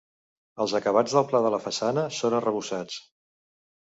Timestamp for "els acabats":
0.63-1.13